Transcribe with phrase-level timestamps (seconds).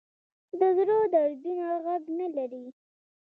[0.59, 2.65] د زړه دردونه غږ نه لري